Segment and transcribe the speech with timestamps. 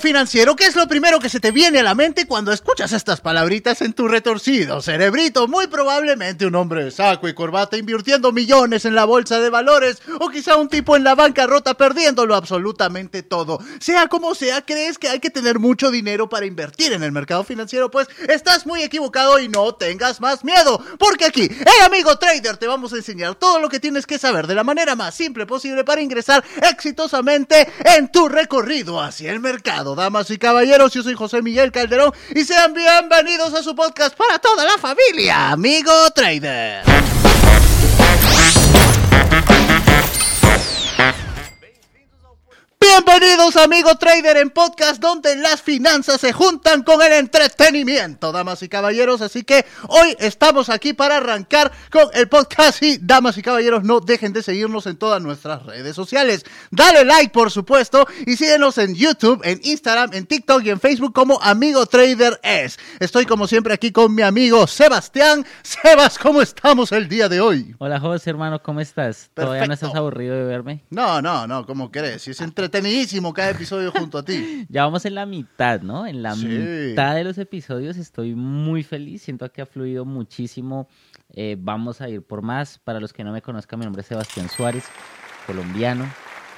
[0.00, 3.20] Financiero, ¿qué es lo primero que se te viene a la mente cuando escuchas estas
[3.20, 5.46] palabritas en tu retorcido cerebrito?
[5.46, 10.02] Muy probablemente un hombre de saco y corbata invirtiendo millones en la bolsa de valores
[10.20, 13.60] o quizá un tipo en la bancarrota perdiéndolo absolutamente todo.
[13.78, 17.44] Sea como sea, ¿crees que hay que tener mucho dinero para invertir en el mercado
[17.44, 17.90] financiero?
[17.90, 22.66] Pues estás muy equivocado y no tengas más miedo, porque aquí, hey amigo trader, te
[22.66, 25.84] vamos a enseñar todo lo que tienes que saber de la manera más simple posible
[25.84, 29.83] para ingresar exitosamente en tu recorrido hacia el mercado.
[29.94, 34.38] Damas y caballeros, yo soy José Miguel Calderón y sean bienvenidos a su podcast para
[34.38, 36.82] toda la familia, amigo trader.
[42.84, 48.68] Bienvenidos amigo trader en podcast donde las finanzas se juntan con el entretenimiento, damas y
[48.68, 49.22] caballeros.
[49.22, 54.00] Así que hoy estamos aquí para arrancar con el podcast y damas y caballeros no
[54.00, 56.44] dejen de seguirnos en todas nuestras redes sociales.
[56.70, 61.14] Dale like por supuesto y síguenos en YouTube, en Instagram, en TikTok y en Facebook
[61.14, 62.78] como Amigo Trader es.
[63.00, 65.46] Estoy como siempre aquí con mi amigo Sebastián.
[65.62, 67.74] Sebas, ¿cómo estamos el día de hoy?
[67.78, 69.30] Hola José hermano, ¿cómo estás?
[69.32, 70.84] ¿Todavía no estás aburrido de verme?
[70.90, 72.20] No, no, no, ¿cómo crees?
[72.20, 72.73] Si es entretenido
[73.32, 74.66] cada episodio junto a ti.
[74.68, 76.06] Ya vamos en la mitad, ¿no?
[76.06, 80.88] En la mitad de los episodios estoy muy feliz, siento que ha fluido muchísimo.
[81.30, 82.78] Eh, vamos a ir por más.
[82.78, 84.84] Para los que no me conozcan, mi nombre es Sebastián Suárez,
[85.46, 86.06] colombiano,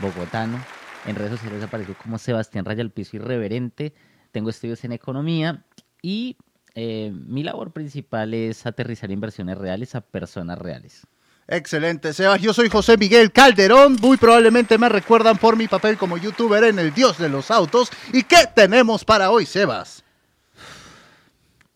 [0.01, 0.59] bogotano.
[1.07, 3.95] En redes sociales aparezco como Sebastián Raya al Piso Irreverente.
[4.33, 5.65] Tengo estudios en economía
[6.03, 6.37] y
[6.75, 11.07] eh, mi labor principal es aterrizar inversiones reales a personas reales.
[11.49, 12.41] Excelente, Sebas.
[12.41, 13.97] Yo soy José Miguel Calderón.
[14.01, 17.91] Muy probablemente me recuerdan por mi papel como youtuber en El Dios de los Autos.
[18.13, 20.03] ¿Y qué tenemos para hoy, Sebas?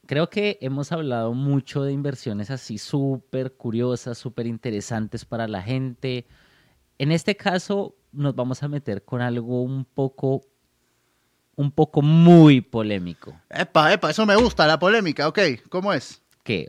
[0.06, 6.26] Creo que hemos hablado mucho de inversiones así súper curiosas, súper interesantes para la gente.
[6.98, 10.42] En este caso nos vamos a meter con algo un poco,
[11.54, 13.40] un poco muy polémico.
[13.48, 15.38] Epa, epa, eso me gusta, la polémica, ok.
[15.68, 16.19] ¿Cómo es?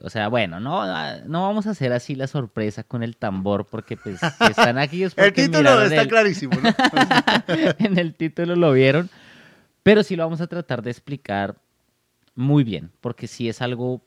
[0.04, 0.86] O sea, bueno, no,
[1.26, 5.04] no vamos a hacer así la sorpresa con el tambor porque pues están aquí.
[5.16, 6.70] el título está clarísimo, ¿no?
[7.80, 9.10] en el título lo vieron,
[9.82, 11.58] pero sí lo vamos a tratar de explicar
[12.36, 14.04] muy bien, porque si es algo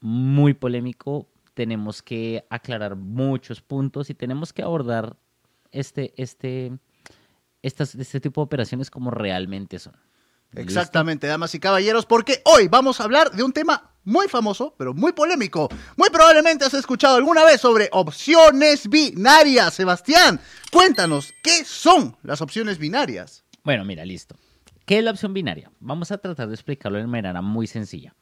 [0.00, 5.16] muy polémico, tenemos que aclarar muchos puntos y tenemos que abordar
[5.70, 6.72] este, este,
[7.62, 9.96] estas, este tipo de operaciones como realmente son.
[10.52, 14.94] Exactamente, damas y caballeros, porque hoy vamos a hablar de un tema muy famoso, pero
[14.94, 15.68] muy polémico.
[15.96, 19.74] Muy probablemente has escuchado alguna vez sobre opciones binarias.
[19.74, 23.44] Sebastián, cuéntanos, ¿qué son las opciones binarias?
[23.62, 24.36] Bueno, mira, listo.
[24.86, 25.70] ¿Qué es la opción binaria?
[25.80, 28.14] Vamos a tratar de explicarlo de manera muy sencilla.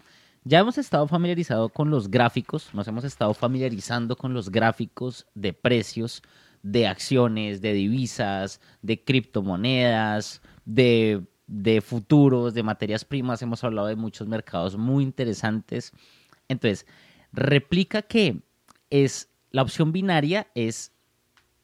[0.44, 5.52] Ya hemos estado familiarizados con los gráficos, nos hemos estado familiarizando con los gráficos de
[5.52, 6.22] precios
[6.62, 11.22] de acciones, de divisas, de criptomonedas, de
[11.52, 15.92] de futuros, de materias primas, hemos hablado de muchos mercados muy interesantes.
[16.48, 16.86] Entonces,
[17.30, 18.40] replica que
[18.88, 20.92] es la opción binaria es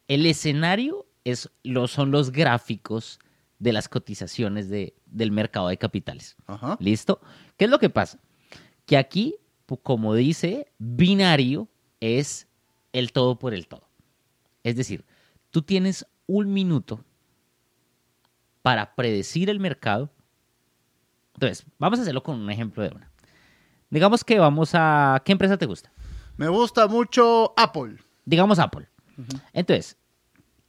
[0.07, 3.19] el escenario es lo, son los gráficos
[3.59, 6.37] de las cotizaciones de, del mercado de capitales.
[6.81, 7.21] ¿Listo?
[7.57, 8.21] ¿Qué es lo que pasa?
[8.85, 9.37] Que aquí,
[9.83, 11.67] como dice, binario
[12.01, 12.47] es
[12.93, 13.89] el todo por el todo.
[14.65, 15.07] Es decir,
[15.51, 17.05] tú tienes un minuto
[18.69, 20.11] para predecir el mercado.
[21.33, 23.11] Entonces, vamos a hacerlo con un ejemplo de una.
[23.89, 25.23] Digamos que vamos a...
[25.25, 25.91] ¿Qué empresa te gusta?
[26.37, 27.97] Me gusta mucho Apple.
[28.27, 28.87] Digamos Apple.
[29.55, 29.97] Entonces,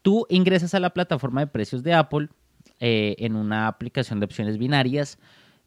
[0.02, 2.30] tú ingresas a la plataforma de precios de Apple
[2.80, 5.20] eh, en una aplicación de opciones binarias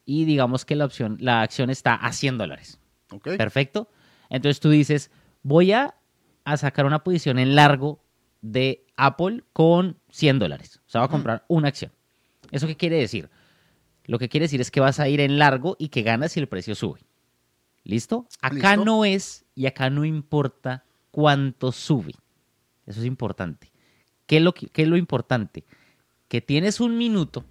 [0.06, 2.80] y digamos que la opción, la acción está a 100 dólares.
[3.22, 3.90] Perfecto.
[4.30, 5.10] Entonces tú dices,
[5.42, 5.96] voy a,
[6.44, 8.02] a, sacar una posición en largo
[8.40, 10.80] de Apple con 100 dólares.
[10.86, 11.92] O sea, voy a comprar una acción.
[12.52, 13.28] ¿Eso qué quiere decir?
[14.04, 16.40] Lo que quiere decir es que vas a ir en largo y que ganas si
[16.40, 17.00] el precio sube.
[17.82, 18.28] ¿Listo?
[18.40, 22.12] Acá no es y acá no importa cuánto sube.
[22.86, 23.72] Eso es importante.
[24.26, 25.64] ¿Qué es, lo, ¿Qué es lo importante?
[26.28, 27.44] Que tienes un minuto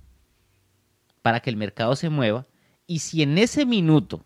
[1.22, 2.48] para que el mercado se mueva
[2.88, 4.24] y si en ese minuto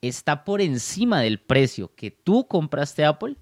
[0.00, 3.36] está por encima del precio que tú compraste Apple,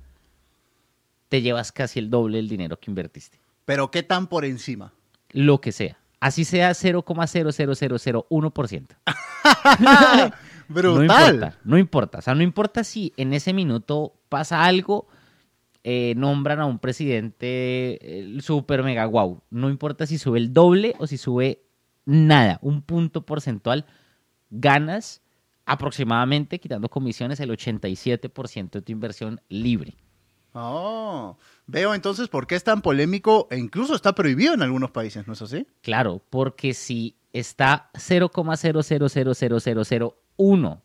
[1.28, 3.38] te llevas casi el doble del dinero que invertiste.
[3.64, 4.92] ¿Pero qué tan por encima?
[5.30, 5.98] Lo que sea.
[6.26, 8.86] Así sea 0,00001%.
[10.68, 10.96] Brutal.
[10.96, 12.18] No importa, no importa.
[12.18, 15.06] O sea, no importa si en ese minuto pasa algo,
[15.84, 19.44] eh, nombran a un presidente super mega guau.
[19.50, 21.62] No importa si sube el doble o si sube
[22.06, 23.86] nada, un punto porcentual,
[24.50, 25.22] ganas
[25.64, 29.94] aproximadamente, quitando comisiones, el 87% de tu inversión libre.
[30.54, 31.36] Oh,
[31.66, 35.34] veo entonces por qué es tan polémico e incluso está prohibido en algunos países, ¿no
[35.34, 35.66] es así?
[35.82, 40.80] Claro, porque si está 0,000001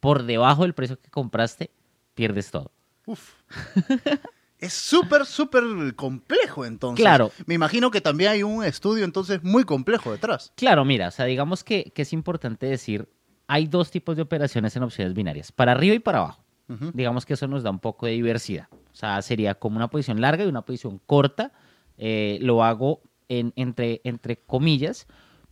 [0.00, 1.70] por debajo del precio que compraste,
[2.14, 2.72] pierdes todo.
[3.06, 3.34] Uf.
[4.58, 7.02] es súper, súper complejo entonces.
[7.02, 7.30] Claro.
[7.46, 10.52] Me imagino que también hay un estudio entonces muy complejo detrás.
[10.56, 13.08] Claro, mira, o sea, digamos que, que es importante decir,
[13.46, 16.44] hay dos tipos de operaciones en opciones binarias, para arriba y para abajo.
[16.92, 18.68] Digamos que eso nos da un poco de diversidad.
[18.98, 21.52] O sea, sería como una posición larga y una posición corta.
[21.98, 25.06] Eh, lo hago en, entre, entre comillas.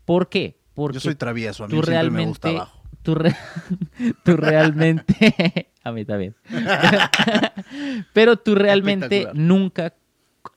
[0.04, 0.58] ¿Por qué?
[0.74, 2.82] Porque Yo soy travieso, a mí tú siempre me gusta abajo.
[3.02, 3.36] tú, re-
[4.24, 6.34] tú realmente, a mí también.
[8.12, 9.94] Pero tú realmente nunca,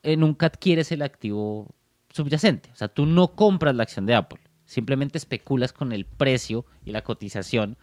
[0.03, 1.67] eh, nunca adquieres el activo
[2.11, 2.71] subyacente.
[2.71, 4.39] O sea, tú no compras la acción de Apple.
[4.65, 7.77] Simplemente especulas con el precio y la cotización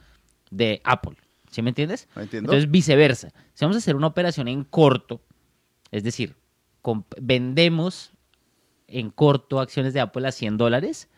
[0.51, 1.17] de Apple.
[1.57, 2.07] ¿Sí me entiendes?
[2.15, 2.53] ¿Me entiendo?
[2.53, 3.33] Entonces, viceversa.
[3.55, 5.23] Si vamos a hacer una operación en corto,
[5.91, 6.37] es decir,
[7.19, 8.13] vendemos
[8.87, 11.09] en corto acciones de Apple a 100 dólares,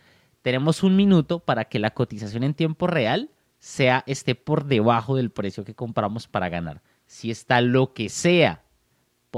[0.43, 5.33] tenemos un minuto para que la cotización en tiempo real sea esté por debajo del
[5.33, 6.83] precio que compramos para ganar.
[7.07, 8.63] Si está lo que sea,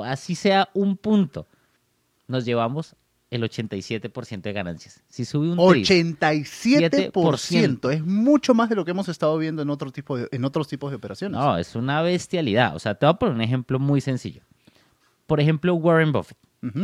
[0.05, 1.49] así sea un punto,
[2.26, 2.94] nos llevamos
[3.30, 5.02] el 87% de ganancias.
[5.08, 5.86] Si sube un tris,
[6.80, 7.90] 87%.
[7.92, 10.66] Es mucho más de lo que hemos estado viendo en, otro tipo de- en otros
[10.68, 11.38] tipos de operaciones.
[11.38, 12.74] No, es una bestialidad.
[12.74, 14.42] O sea, te voy a poner un ejemplo muy sencillo.
[15.26, 16.36] Por ejemplo, Warren Buffett.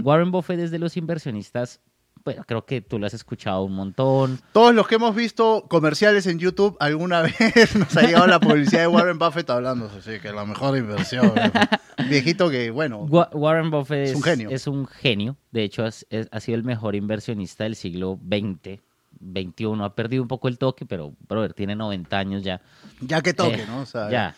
[0.02, 1.80] Warren Buffett es de los inversionistas,
[2.26, 4.38] bueno, creo que tú lo has escuchado un montón.
[4.52, 8.80] Todos los que hemos visto comerciales en YouTube, alguna vez nos ha llegado la publicidad
[8.82, 11.32] de Warren Buffett hablando así que la mejor inversión.
[12.10, 14.50] Viejito que, bueno, Wa- Warren Buffett Es es, un genio.
[14.50, 15.36] es un genio.
[15.52, 18.80] De hecho, es- es- ha sido el mejor inversionista del siglo XX,
[19.18, 19.82] XXI.
[19.82, 22.60] Ha perdido un poco el toque, pero, brother, tiene 90 años ya.
[23.00, 23.80] ya que toque, Eh, ¿no?
[23.80, 24.34] O sea, Ya.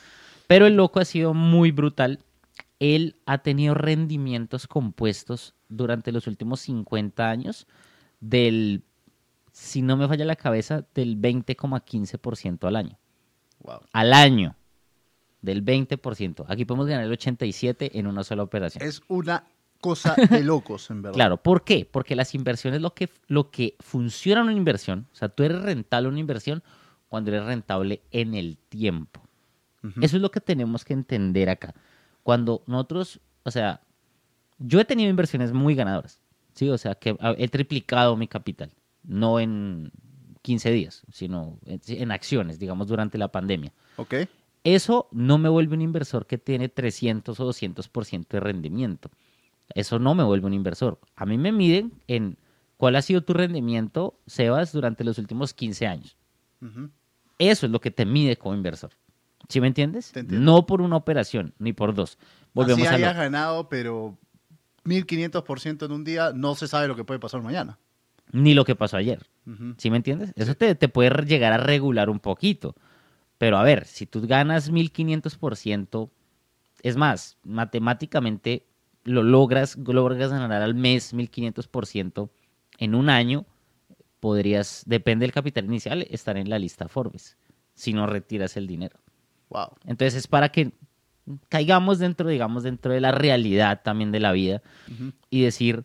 [0.46, 2.20] Pero el loco ha sido muy brutal.
[2.80, 7.66] Él ha tenido rendimientos compuestos durante los últimos 50 años
[8.20, 8.82] del,
[9.52, 12.98] si no me falla la cabeza, del 20,15% al año.
[13.60, 13.80] wow.
[13.92, 14.54] Al año.
[15.40, 16.46] Del 20%.
[16.48, 18.82] Aquí podemos ganar el 87% en una sola operación.
[18.82, 19.44] Es una
[19.80, 21.14] cosa de locos, en verdad.
[21.14, 21.88] Claro, ¿por qué?
[21.90, 25.62] Porque las inversiones, lo que, lo que funciona en una inversión, o sea, tú eres
[25.62, 26.62] rentable en una inversión
[27.08, 29.22] cuando eres rentable en el tiempo.
[30.02, 31.72] Eso es lo que tenemos que entender acá.
[32.24, 33.80] Cuando nosotros, o sea,
[34.58, 36.20] yo he tenido inversiones muy ganadoras,
[36.54, 36.68] ¿sí?
[36.68, 38.72] O sea, que he triplicado mi capital,
[39.02, 39.90] no en
[40.42, 43.72] 15 días, sino en, en acciones, digamos, durante la pandemia.
[43.96, 44.14] Ok.
[44.64, 49.10] Eso no me vuelve un inversor que tiene 300 o 200% de rendimiento.
[49.74, 50.98] Eso no me vuelve un inversor.
[51.14, 52.38] A mí me miden en
[52.76, 56.16] cuál ha sido tu rendimiento, Sebas, durante los últimos 15 años.
[57.38, 58.90] Eso es lo que te mide como inversor.
[59.48, 60.12] ¿Sí me entiendes?
[60.12, 60.22] Te.
[60.24, 62.18] No por una operación, ni por dos.
[62.52, 63.22] Volvemos Así a hayas lo...
[63.22, 64.18] ganado, pero
[64.84, 67.78] 1500% en un día, no se sabe lo que puede pasar mañana.
[68.32, 69.26] Ni lo que pasó ayer.
[69.78, 70.32] ¿Sí me entiendes?
[70.36, 72.74] Eso te, te puede llegar a regular un poquito.
[73.38, 76.10] Pero a ver, si tú ganas 1500%,
[76.82, 78.66] es más, matemáticamente
[79.04, 82.30] lo logras, logras ganar al mes 1500%
[82.78, 83.46] en un año,
[84.20, 87.38] podrías, depende del capital inicial, estar en la lista Forbes,
[87.74, 88.98] si no retiras el dinero.
[89.48, 89.68] Wow.
[89.86, 90.72] Entonces es para que
[91.48, 94.62] caigamos dentro, digamos, dentro de la realidad también de la vida
[95.30, 95.84] y decir,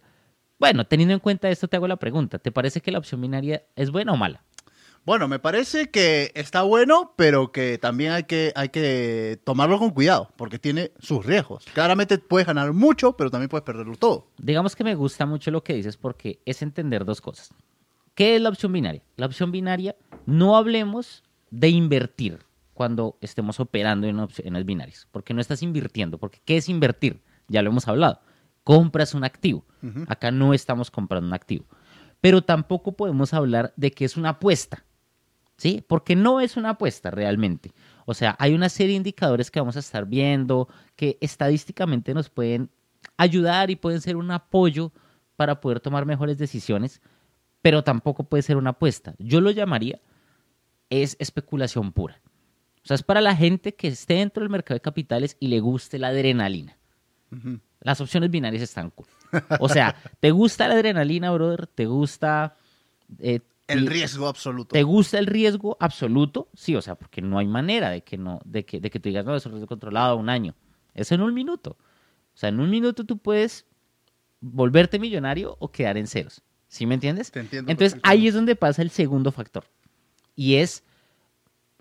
[0.60, 3.64] bueno, teniendo en cuenta esto, te hago la pregunta, ¿te parece que la opción binaria
[3.76, 4.44] es buena o mala?
[5.06, 9.90] Bueno, me parece que está bueno, pero que también hay que, hay que tomarlo con
[9.90, 11.66] cuidado, porque tiene sus riesgos.
[11.74, 14.30] Claramente puedes ganar mucho, pero también puedes perderlo todo.
[14.38, 17.54] Digamos que me gusta mucho lo que dices porque es entender dos cosas.
[18.16, 19.02] ¿Qué es la opción binaria?
[19.18, 22.40] La opción binaria, no hablemos de invertir
[22.74, 27.22] cuando estemos operando en opciones binarias, porque no estás invirtiendo, porque ¿qué es invertir?
[27.48, 28.22] Ya lo hemos hablado.
[28.64, 29.66] Compras un activo.
[30.08, 31.66] Acá no estamos comprando un activo.
[32.22, 34.86] Pero tampoco podemos hablar de que es una apuesta.
[35.58, 35.84] ¿Sí?
[35.88, 37.74] Porque no es una apuesta realmente.
[38.06, 42.30] O sea, hay una serie de indicadores que vamos a estar viendo que estadísticamente nos
[42.30, 42.72] pueden
[43.18, 44.92] ayudar y pueden ser un apoyo
[45.36, 47.02] para poder tomar mejores decisiones,
[47.62, 49.14] pero tampoco puede ser una apuesta.
[49.20, 50.02] Yo lo llamaría
[51.02, 52.22] es especulación pura.
[52.84, 55.60] O sea, es para la gente que esté dentro del mercado de capitales y le
[55.60, 56.78] guste la adrenalina.
[57.80, 59.08] Las opciones binarias están cool.
[59.60, 61.66] O sea, ¿te gusta la adrenalina, brother?
[61.66, 62.56] ¿Te gusta
[63.20, 64.74] eh, El riesgo absoluto.
[64.74, 66.50] ¿Te gusta el riesgo absoluto?
[66.54, 69.10] Sí, o sea, porque no hay manera de que no, de que, de que tú
[69.10, 70.54] digas, no, eso es riesgo controlado un año.
[70.94, 71.78] Eso en un minuto.
[72.34, 73.66] O sea, en un minuto tú puedes
[74.42, 76.42] volverte millonario o quedar en ceros.
[76.68, 77.32] ¿Sí me entiendes?
[77.32, 79.66] Te entiendo Entonces ahí es donde pasa el segundo factor.
[80.36, 80.84] Y es,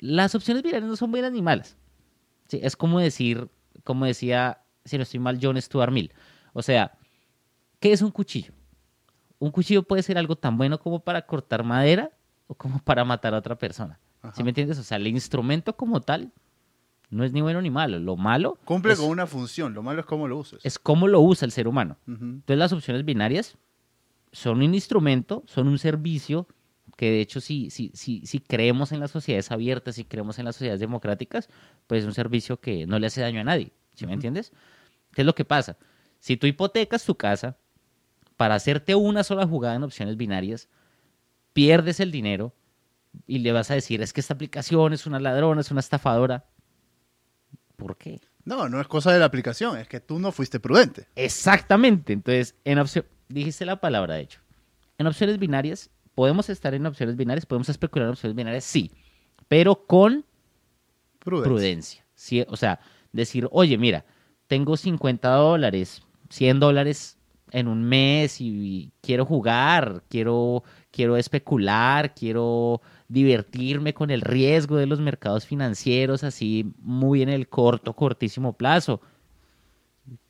[0.02, 1.76] las opciones binarias no son buenas ni malas.
[2.48, 3.48] Sí, es como decir,
[3.84, 6.12] como decía si no estoy mal, John Stuart Mill.
[6.52, 6.92] O sea,
[7.78, 8.52] ¿qué es un cuchillo?
[9.38, 12.10] Un cuchillo puede ser algo tan bueno como para cortar madera
[12.48, 14.00] o como para matar a otra persona.
[14.20, 14.34] Ajá.
[14.34, 14.76] ¿Sí me entiendes?
[14.78, 16.32] O sea, el instrumento como tal
[17.10, 18.00] no es ni bueno ni malo.
[18.00, 20.58] Lo malo Cumple es, con una función, lo malo es cómo lo uses.
[20.64, 21.96] es cómo lo usa el ser humano.
[22.08, 22.24] Ujú.
[22.24, 23.56] Entonces las opciones binarias
[24.32, 26.48] son un instrumento, son un servicio
[27.02, 30.44] que de hecho si, si, si, si creemos en las sociedades abiertas, si creemos en
[30.44, 31.48] las sociedades democráticas,
[31.88, 33.72] pues es un servicio que no le hace daño a nadie.
[33.96, 34.52] ¿Sí me entiendes?
[35.12, 35.76] ¿Qué es lo que pasa?
[36.20, 37.56] Si tú hipotecas tu casa
[38.36, 40.68] para hacerte una sola jugada en opciones binarias,
[41.52, 42.54] pierdes el dinero
[43.26, 46.44] y le vas a decir, es que esta aplicación es una ladrona, es una estafadora.
[47.74, 48.20] ¿Por qué?
[48.44, 51.08] No, no es cosa de la aplicación, es que tú no fuiste prudente.
[51.16, 52.12] Exactamente.
[52.12, 54.38] Entonces, en opción, dijiste la palabra, de hecho.
[54.98, 58.90] En opciones binarias, podemos estar en opciones binarias, podemos especular en opciones binarias, sí,
[59.48, 60.24] pero con
[61.18, 61.44] Prudencia.
[61.50, 62.06] prudencia.
[62.14, 62.80] Sí, o sea,
[63.12, 64.04] decir, oye, mira,
[64.46, 67.18] tengo 50 dólares, 100 dólares
[67.50, 74.86] en un mes y quiero jugar, quiero, quiero especular, quiero divertirme con el riesgo de
[74.86, 79.00] los mercados financieros, así muy en el corto, cortísimo plazo.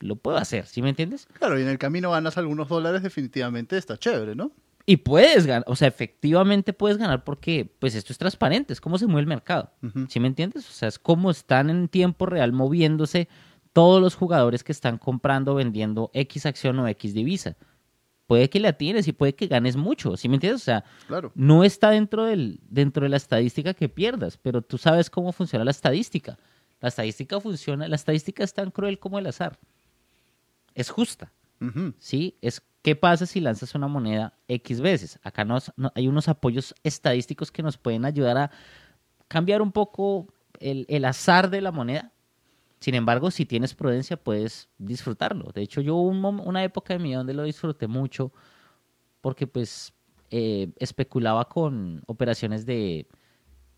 [0.00, 1.28] Lo puedo hacer, ¿sí me entiendes?
[1.32, 4.52] Claro, y en el camino ganas algunos dólares, definitivamente está chévere, ¿no?
[4.84, 8.98] Y puedes ganar, o sea, efectivamente puedes ganar porque pues esto es transparente, es cómo
[8.98, 9.70] se mueve el mercado.
[10.08, 10.68] ¿Sí me entiendes?
[10.68, 13.28] O sea, es como están en tiempo real moviéndose
[13.72, 17.56] todos los jugadores que están comprando, vendiendo X acción o X divisa.
[18.26, 20.62] Puede que la tienes y puede que ganes mucho, ¿sí me entiendes?
[20.62, 21.32] O sea, Claro.
[21.34, 25.64] no está dentro, del, dentro de la estadística que pierdas, pero tú sabes cómo funciona
[25.64, 26.38] la estadística.
[26.80, 29.58] La estadística funciona, la estadística es tan cruel como el azar.
[30.74, 31.32] Es justa.
[31.98, 32.38] ¿Sí?
[32.42, 35.18] Es qué pasa si lanzas una moneda X veces.
[35.22, 35.58] Acá no-
[35.94, 38.50] hay unos apoyos estadísticos que nos pueden ayudar a
[39.28, 40.28] cambiar un poco
[40.60, 42.12] el, el azar de la moneda.
[42.80, 45.52] Sin embargo, si tienes prudencia, puedes disfrutarlo.
[45.54, 48.32] De hecho, yo un una época de mi vida donde lo disfruté mucho
[49.20, 49.92] porque pues
[50.30, 53.06] eh, especulaba con operaciones de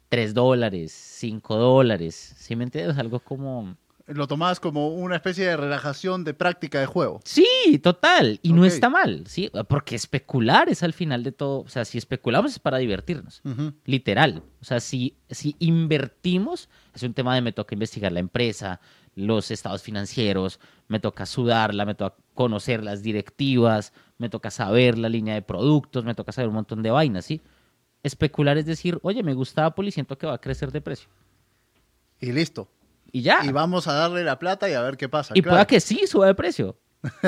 [0.09, 2.15] 3 dólares, 5 dólares.
[2.39, 2.99] ¿Sí me entiendes?
[2.99, 3.77] Algo como...
[4.07, 7.21] Lo tomabas como una especie de relajación de práctica de juego.
[7.25, 8.39] Sí, total.
[8.43, 9.51] Y no está mal, ¿sí?
[9.67, 11.61] Porque especular es al final de todo.
[11.61, 13.41] O sea, si especulamos es para divertirnos.
[13.87, 14.43] Literal.
[14.61, 18.79] O sea, si, si invertimos, es un tema de me toca investigar la empresa,
[19.15, 25.09] los estados financieros, me toca sudarla, me toca conocer las directivas, me toca saber la
[25.09, 27.41] línea de productos, me toca saber un montón de vainas, ¿sí?
[28.03, 31.09] Especular es decir, oye, me gusta Apple y siento que va a crecer de precio.
[32.21, 32.69] Y listo.
[33.15, 33.45] Y ya.
[33.45, 35.35] Y vamos a darle la plata y a ver qué pasa.
[35.37, 35.55] Y claro.
[35.55, 36.77] pueda que sí suba de precio.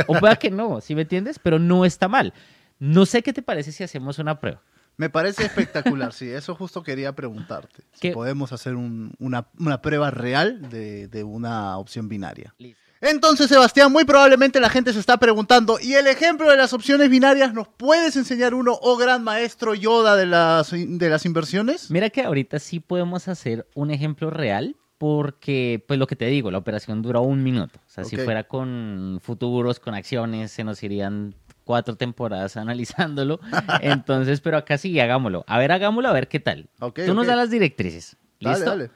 [0.08, 1.38] O pueda que no, ¿sí me entiendes?
[1.38, 2.34] Pero no está mal.
[2.80, 4.60] No sé qué te parece si hacemos una prueba.
[4.96, 6.28] Me parece espectacular, sí.
[6.28, 7.84] Eso justo quería preguntarte.
[7.92, 8.10] Si ¿Qué?
[8.12, 12.52] podemos hacer un- una, una prueba real de, de una opción binaria.
[13.00, 17.10] Entonces, Sebastián, muy probablemente la gente se está preguntando, ¿y el ejemplo de las opciones
[17.10, 21.90] binarias nos puedes enseñar uno, oh gran maestro Yoda de las, de las inversiones?
[21.90, 26.50] Mira que ahorita sí podemos hacer un ejemplo real porque, pues lo que te digo,
[26.50, 27.78] la operación dura un minuto.
[27.86, 31.34] O sea, si fuera con futuros, con acciones, se nos irían
[31.64, 33.40] cuatro temporadas analizándolo.
[33.82, 35.44] Entonces, pero acá sí, hagámoslo.
[35.46, 36.68] A ver, hagámoslo, a ver qué tal.
[37.06, 38.16] Tú nos das las directrices.
[38.40, 38.70] Dale, ¿Listo?
[38.70, 38.90] dale.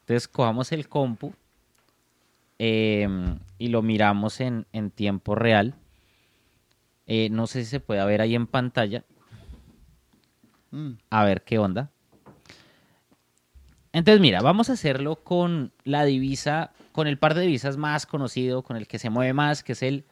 [0.00, 1.34] Entonces cojamos el compu
[2.58, 3.06] eh,
[3.58, 5.74] y lo miramos en, en tiempo real.
[7.06, 9.04] Eh, no sé si se puede ver ahí en pantalla.
[10.70, 11.90] Mm, A ver qué onda.
[13.92, 18.62] Entonces, mira, vamos a hacerlo con la divisa, con el par de divisas más conocido,
[18.62, 20.04] con el que se mueve más, que es el,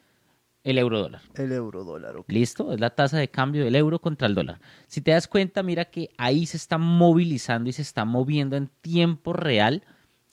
[0.65, 1.21] el euro dólar.
[1.35, 2.25] el euro dólar, ok.
[2.29, 2.73] ¿Listo?
[2.73, 4.61] Es la tasa de cambio del euro contra el dólar.
[4.89, 8.69] Si te das cuenta, mira que ahí se está movilizando y se está moviendo en
[8.81, 9.83] tiempo real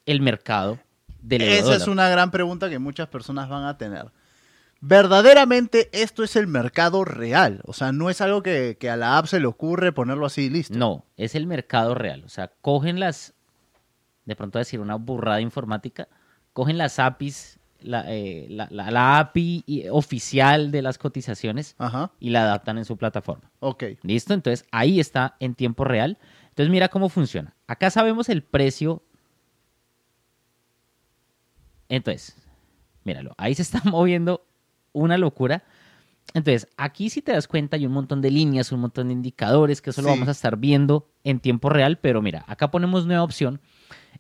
[0.06, 0.80] el mercado
[1.22, 1.82] del euro Esa dólar.
[1.82, 4.08] es una gran pregunta que muchas personas van a tener.
[4.86, 7.62] Verdaderamente esto es el mercado real.
[7.64, 10.42] O sea, no es algo que, que a la app se le ocurre ponerlo así
[10.44, 10.78] y listo.
[10.78, 12.24] No, es el mercado real.
[12.26, 13.34] O sea, cogen las,
[14.26, 16.10] de pronto decir una burrada informática,
[16.52, 22.32] cogen las APIs, la, eh, la- la- la API oficial de las cotizaciones Ajá, y
[22.32, 23.52] la adaptan en su plataforma.
[23.62, 23.84] ok.
[24.02, 24.34] ¿Listo?
[24.34, 26.18] Entonces ahí está en tiempo real.
[26.50, 27.56] Entonces mira cómo funciona.
[27.68, 29.02] Acá sabemos el precio.
[31.88, 32.36] Entonces,
[33.06, 34.46] míralo, ahí se está moviendo
[34.94, 35.64] una locura.
[36.34, 39.82] Entonces, aquí si te das cuenta hay un montón de líneas, un montón de indicadores,
[39.82, 43.24] que eso lo vamos a estar viendo en tiempo real, pero mira, acá ponemos nueva
[43.24, 43.60] opción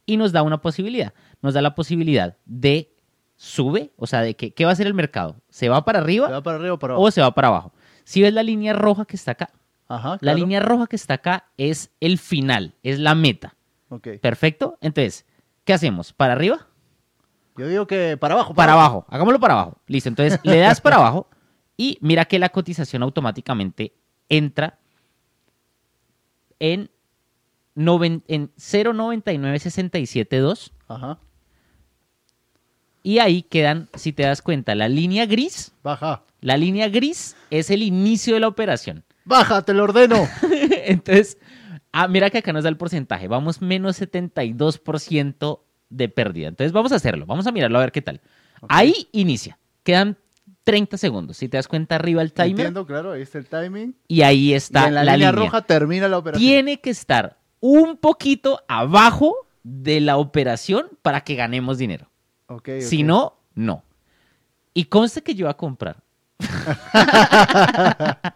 [0.05, 1.13] y nos da una posibilidad.
[1.41, 2.93] Nos da la posibilidad de
[3.35, 5.37] sube, o sea, de que, ¿qué va a hacer el mercado?
[5.49, 7.07] ¿Se va para arriba ¿Se va para arriba o para abajo?
[7.07, 7.73] o se va para abajo?
[8.03, 9.49] Si ves la línea roja que está acá,
[9.87, 13.55] Ajá, la línea roja que está acá es el final, es la meta.
[14.21, 14.77] Perfecto.
[14.81, 15.25] Entonces,
[15.63, 16.13] ¿qué hacemos?
[16.13, 16.67] ¿Para arriba?
[17.57, 18.53] Yo digo que para abajo.
[18.53, 19.77] Para abajo, hagámoslo para abajo.
[19.87, 21.27] Listo, entonces le das para abajo
[21.77, 23.93] y mira que la cotización automáticamente
[24.29, 24.79] entra
[26.59, 26.89] en,
[27.75, 31.19] noven- en 0.99672 Ajá.
[33.03, 35.73] y ahí quedan, si te das cuenta, la línea gris.
[35.83, 36.23] Baja.
[36.41, 39.03] La línea gris es el inicio de la operación.
[39.25, 40.27] Baja, te lo ordeno.
[40.85, 41.37] Entonces,
[41.91, 43.27] ah, mira que acá nos da el porcentaje.
[43.27, 45.59] Vamos menos 72%
[45.95, 46.47] de pérdida.
[46.47, 47.25] Entonces, vamos a hacerlo.
[47.25, 48.21] Vamos a mirarlo a ver qué tal.
[48.69, 49.57] Ahí inicia.
[49.83, 50.17] Quedan
[50.63, 51.37] 30 segundos.
[51.37, 52.51] Si te das cuenta, arriba el timer.
[52.51, 53.95] Entiendo, claro, ahí está el timing.
[54.07, 55.45] Y ahí está y en la, la, línea, línea.
[55.45, 56.47] roja termina la operación.
[56.47, 62.09] Tiene que estar un poquito abajo de la operación para que ganemos dinero.
[62.47, 63.83] Ok, Si no, no.
[64.73, 65.97] Y conste que yo voy a comprar.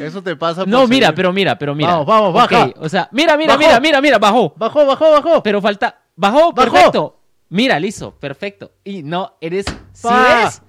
[0.00, 1.90] Eso te pasa por No, mira, pero mira, pero mira.
[1.90, 2.70] Vamos, vamos, baja.
[2.78, 3.66] O sea, mira, mira, Bajó.
[3.66, 4.54] mira, mira, mira, bajó.
[4.56, 5.42] Bajó, bajó, bajó.
[5.42, 6.00] Pero falta.
[6.16, 6.72] Bajó, Bajó.
[6.72, 7.20] perfecto.
[7.48, 8.72] Mira, listo, perfecto.
[8.82, 9.66] Y no, eres.
[9.92, 10.62] ¿Sí ves?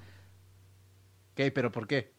[1.33, 2.13] Ok, pero ¿por qué?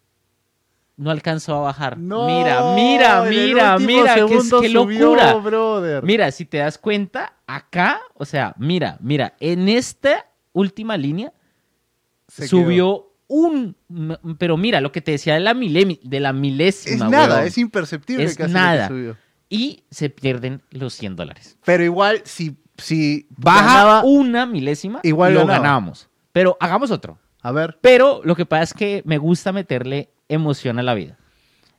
[0.97, 1.97] No alcanzó a bajar.
[1.97, 5.35] No, mira, mira, mira, mira, qué, segundo qué subió, locura.
[5.35, 6.03] brother.
[6.03, 11.33] Mira, si te das cuenta, acá, o sea, mira, mira, en esta última línea
[12.27, 13.77] Se subió un.
[14.39, 17.05] Pero mira, lo que te decía de la, milemi- de la milésima.
[17.05, 18.89] Es nada, es imperceptible Es casi lo que nada.
[18.89, 19.17] subió.
[19.49, 21.57] Y se pierden los 100 dólares.
[21.65, 25.59] Pero igual, si, si Baja ganaba- una milésima, Igual lo ganaba.
[25.59, 26.09] ganábamos.
[26.33, 27.19] Pero hagamos otro.
[27.43, 31.17] A ver, Pero lo que pasa es que me gusta meterle emoción a la vida.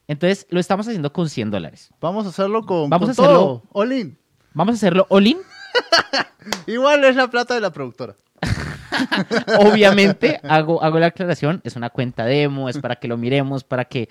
[0.08, 1.89] Entonces lo estamos haciendo con 100 dólares.
[2.01, 3.63] vamos a hacerlo con, Vamos con a hacerlo- todo.
[3.74, 4.18] All in.
[4.53, 5.38] Vamos a hacerlo all-in.
[6.68, 8.15] Igual es la plata de la productora.
[9.60, 13.86] Obviamente, hago, hago la aclaración, es una cuenta demo, es para que lo miremos, para
[13.86, 14.10] que...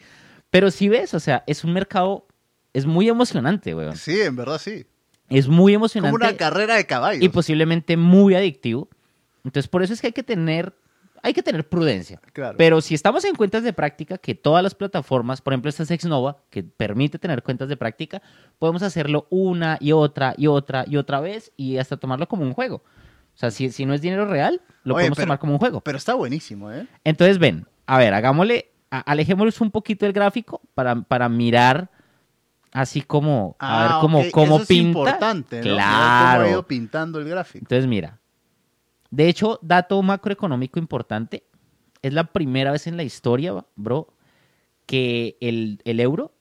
[0.51, 2.27] Pero si ves, o sea, es un mercado,
[2.73, 3.97] es muy emocionante, weón.
[3.97, 4.87] Sí, en verdad sí.
[5.31, 7.23] Es muy Como emocionante una carrera de caballos.
[7.23, 8.89] y posiblemente muy adictivo.
[9.45, 10.75] Entonces, por eso es que hay que tener,
[11.23, 12.21] hay que tener prudencia.
[12.33, 12.57] Claro.
[12.59, 15.91] Pero si estamos en cuentas de práctica, que todas las plataformas, por ejemplo, esta es
[15.91, 18.23] Exnova, que permite tener cuentas de práctica,
[18.59, 22.53] podemos hacerlo una y otra y otra y otra vez y hasta tomarlo como un
[22.55, 22.77] juego.
[22.77, 25.59] O sea, si, si no es dinero real, lo Oye, podemos pero- tomar como un
[25.59, 25.81] juego.
[25.83, 26.87] Pero está buenísimo, ¿eh?
[27.05, 31.91] Entonces, ven, a ver, hagámosle, a- alejémonos un poquito del gráfico para, para mirar
[32.73, 34.89] así como, a ver cómo, Ah, ok, cómo eso es pinta.
[34.99, 35.63] importante, ¿no?
[35.63, 36.39] Claro.
[36.39, 37.65] Cómo ha ido pintando el gráfico.
[37.65, 38.19] Entonces, mira.
[39.11, 41.45] De hecho, dato macroeconómico importante.
[42.03, 44.15] Es la primera vez en la historia, bro,
[44.87, 46.35] que el, el euro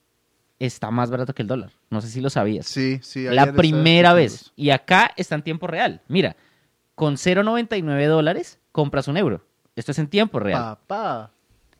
[0.60, 1.72] está más barato que el dólar.
[1.90, 2.66] No sé si lo sabías.
[2.66, 3.24] Sí, sí.
[3.24, 4.52] la primera vez.
[4.56, 6.02] Y acá está en tiempo real.
[6.08, 6.36] Mira,
[6.96, 9.46] con 0,99 dólares compras un euro.
[9.76, 10.62] Esto es en tiempo real.
[10.88, 11.32] Papá.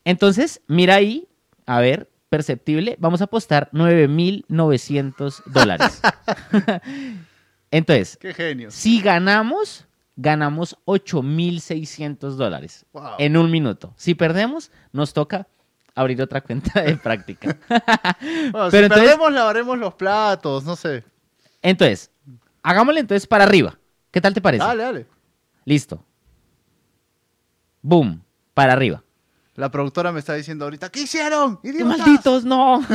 [0.06, 1.28] Entonces, mira ahí,
[1.66, 6.02] a ver, perceptible, vamos a apostar 9.900 dólares.
[7.72, 8.72] Entonces, Qué genio.
[8.72, 9.86] si ganamos,
[10.16, 13.12] ganamos 8.600 dólares Wow.
[13.20, 13.94] en un minuto.
[13.98, 15.48] Si perdemos, nos toca
[15.96, 17.58] abrir otra cuenta de práctica.
[17.68, 17.80] Bueno,
[18.20, 21.04] Pero si entonces- perdemos, lavaremos los platos, no sé.
[21.62, 22.12] Entonces,
[22.64, 23.78] hagámosle entonces para arriba.
[24.12, 24.64] ¿Qué tal te parece?
[24.64, 25.06] Dale, dale.
[25.66, 26.04] Listo.
[27.82, 29.04] Boom, para arriba.
[29.58, 31.60] La productora me está diciendo ahorita, ¿qué hicieron?
[31.62, 32.82] ¡Qué malditos, no!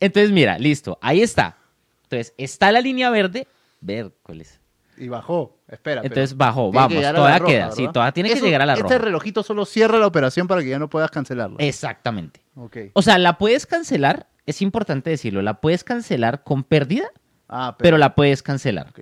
[0.00, 1.56] Entonces, mira, listo, ahí está.
[2.02, 3.46] Entonces, está la línea verde,
[3.80, 4.60] vércoles.
[4.98, 5.58] Y bajó.
[5.68, 6.00] Espera.
[6.02, 8.66] Entonces bajó, tiene que vamos, la todavía roja, queda, sí, todavía tiene que llegar a
[8.66, 8.98] la Este roja.
[8.98, 11.56] relojito solo cierra la operación para que ya no puedas cancelarla.
[11.58, 12.40] Exactamente.
[12.54, 12.76] Ok.
[12.92, 17.08] O sea, la puedes cancelar, es importante decirlo, la puedes cancelar con pérdida,
[17.48, 18.88] Ah, pero la puedes cancelar.
[18.90, 19.00] ok.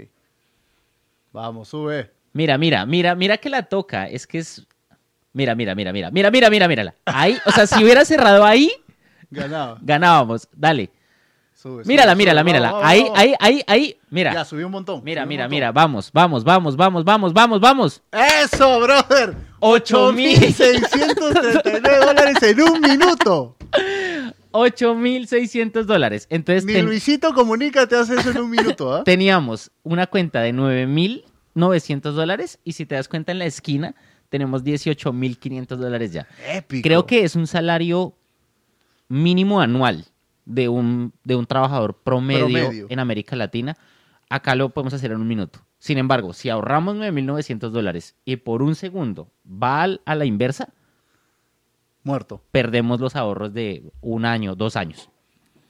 [1.33, 2.13] Vamos, sube.
[2.33, 4.67] Mira, mira, mira, mira que la toca, es que es...
[5.35, 6.95] Mira, mira, mira, mira, mira, mira, mira, mírala.
[7.05, 8.71] Ahí, o sea, si hubiera cerrado ahí,
[9.31, 9.77] Ganaba.
[9.83, 10.49] ganábamos.
[10.57, 10.91] Dale.
[11.53, 12.19] Sube, sube, Mírala, sube.
[12.19, 12.73] mírala, mírala.
[12.73, 13.19] vamos, Ahí, vamos.
[13.19, 13.97] ahí, ahí, ahí.
[14.11, 14.33] Mira.
[14.33, 15.03] Ya, subió un montón.
[15.05, 15.57] Mira, mira, montón.
[15.57, 15.73] mira.
[15.73, 18.03] Vamos, vamos, vamos, vamos, vamos, vamos, vamos.
[18.43, 19.35] ¡Eso, brother!
[19.61, 23.57] 8.639 dólares en un minuto.
[24.53, 26.27] 8.600 dólares.
[26.31, 29.03] Entonces Ni ten- Luisito Comunica te hace eso en un minuto, ¿ah?
[29.05, 33.95] teníamos una cuenta de 9.900 dólares y si te das cuenta en la esquina
[34.29, 36.27] tenemos 18.500 dólares ya.
[36.53, 36.83] Épico.
[36.87, 38.15] Creo que es un salario
[39.09, 40.07] mínimo anual
[40.45, 42.87] de un, de un trabajador promedio, Promedio.
[42.91, 43.77] en América Latina.
[44.29, 45.61] Acá lo podemos hacer en un minuto.
[45.79, 50.71] Sin embargo, si ahorramos 9.900 dólares y por un segundo va al- a la inversa,
[52.03, 52.43] Muerto.
[52.51, 55.11] perdemos los ahorros de un año, dos años.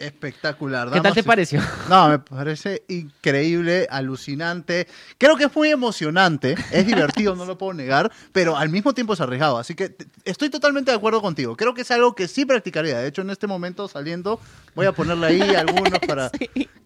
[0.05, 0.91] Espectacular.
[0.91, 1.61] ¿Qué tal te pareció?
[1.89, 4.87] No, me parece increíble, alucinante.
[5.19, 9.15] Creo que es muy emocionante, es divertido, no lo puedo negar, pero al mismo tiempo
[9.15, 9.59] es arriesgado.
[9.59, 11.57] Así que estoy totalmente de acuerdo contigo.
[11.57, 12.99] Creo que es algo que sí practicaría.
[12.99, 14.41] De hecho, en este momento saliendo,
[14.75, 16.31] voy a ponerle ahí algunos para,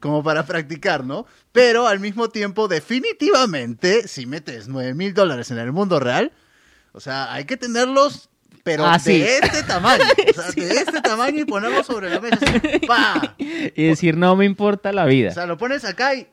[0.00, 1.26] como para practicar, ¿no?
[1.52, 6.32] Pero al mismo tiempo, definitivamente, si metes 9 mil dólares en el mundo real,
[6.92, 8.30] o sea, hay que tenerlos.
[8.68, 9.22] Pero Ah, de sí.
[9.22, 12.36] este tamaño, o sea, de este tamaño y ponerlos sobre la mesa.
[12.42, 13.34] así, ¡pa!
[13.38, 15.30] Y decir, no me importa la vida.
[15.30, 16.26] O sea, lo pones acá y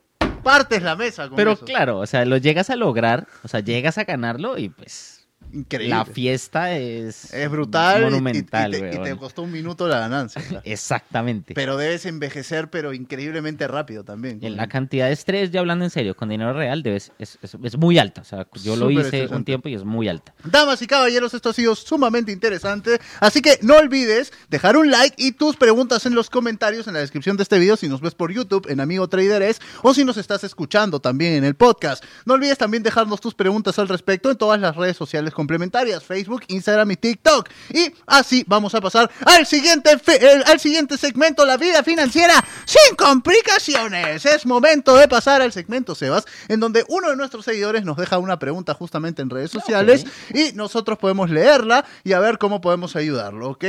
[0.43, 1.63] partes la mesa con Pero eso.
[1.65, 5.14] claro, o sea, lo llegas a lograr, o sea, llegas a ganarlo y pues
[5.55, 5.95] Increíble.
[5.95, 9.17] la fiesta es, es brutal y- y- monumental, y, te, y te weón.
[9.17, 10.41] costó un minuto la ganancia.
[10.63, 11.53] Exactamente.
[11.53, 14.39] Pero debes envejecer, pero increíblemente rápido también.
[14.43, 17.55] En la cantidad de estrés, ya hablando en serio, con dinero real, debes, es, es-
[17.63, 18.21] es muy alta.
[18.21, 20.33] O sea, yo lo hice un tiempo y es muy alta.
[20.43, 22.99] Damas y caballeros, esto ha sido sumamente interesante.
[23.19, 26.99] Así que no olvides dejar un like y tus preguntas en los comentarios en la
[26.99, 30.03] descripción de este video si nos ves por YouTube en Amigo Trader es o si
[30.03, 32.03] nos estás escuchando también en el podcast.
[32.25, 36.41] No olvides también dejarnos tus preguntas al respecto en todas las redes sociales complementarias, Facebook,
[36.47, 37.47] Instagram y TikTok.
[37.71, 42.95] Y así vamos a pasar al siguiente, el- al siguiente segmento, la vida financiera sin
[42.95, 44.25] complicaciones.
[44.25, 48.17] Es momento de pasar al segmento, Sebas, en donde uno de nuestros seguidores nos deja
[48.17, 52.95] una pregunta justamente en redes sociales y nosotros podemos leerla y a ver cómo podemos
[52.95, 53.65] ayudarlo, ¿ok?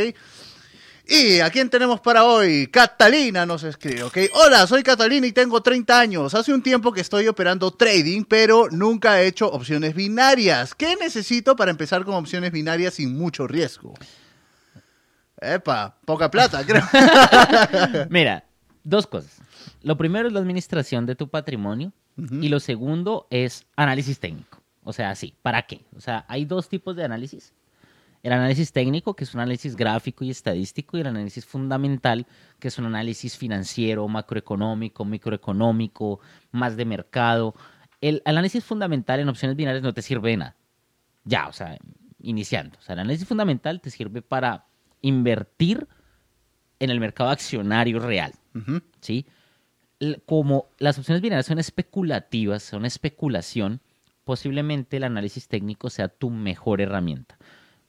[1.09, 2.67] Y a quién tenemos para hoy?
[2.67, 4.19] Catalina nos escribe, ¿ok?
[4.35, 6.35] Hola, soy Catalina y tengo 30 años.
[6.35, 10.75] Hace un tiempo que estoy operando trading, pero nunca he hecho opciones binarias.
[10.75, 13.95] ¿Qué necesito para empezar con opciones binarias sin mucho riesgo?
[15.41, 16.83] Epa, poca plata, creo.
[18.11, 18.45] Mira,
[18.83, 19.41] dos cosas.
[19.83, 24.61] Lo primero es la administración de tu patrimonio y lo segundo es análisis técnico.
[24.83, 25.85] O sea, sí, ¿para qué?
[25.97, 27.53] O sea, hay dos tipos de análisis.
[28.27, 32.27] El análisis técnico, que es un análisis gráfico y estadístico, y el análisis fundamental,
[32.59, 36.19] que es un análisis financiero, macroeconómico, microeconómico,
[36.51, 37.55] más de mercado.
[38.01, 40.57] El análisis fundamental en opciones binarias no te sirve de nada.
[41.23, 41.79] Ya, o sea,
[42.21, 42.77] iniciando.
[42.81, 44.67] O sea, el análisis fundamental te sirve para
[45.03, 45.87] invertir
[46.81, 48.33] en el mercado accionario real.
[49.03, 49.25] ¿sí?
[50.25, 53.81] Como las opciones binarias son especulativas, son especulación,
[54.25, 57.39] posiblemente el análisis técnico sea tu mejor herramienta.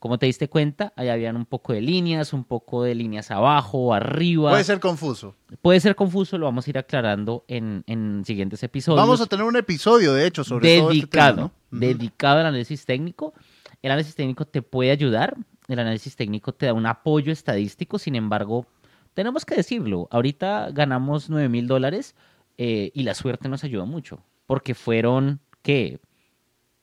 [0.08, 3.93] Como te diste cuenta, ahí habían un poco de líneas, un poco de líneas abajo,
[3.93, 4.52] arriba.
[4.52, 5.36] Puede ser confuso.
[5.62, 9.02] Puede ser confuso, lo vamos a ir aclarando en, en siguientes episodios.
[9.02, 11.78] Vamos a tener un episodio, de hecho, sobre todo este tema, dedicado, ¿no?
[11.78, 13.34] Dedicado al análisis técnico.
[13.82, 15.36] El análisis técnico te puede ayudar,
[15.67, 18.65] el análisis técnico te da un apoyo estadístico, sin embargo,
[19.13, 22.15] tenemos que decirlo, ahorita ganamos 9 mil dólares
[22.58, 26.00] eh, y la suerte nos ayudó mucho, porque fueron, ¿qué?